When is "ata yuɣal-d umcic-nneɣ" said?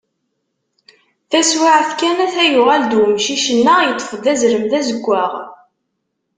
2.25-3.79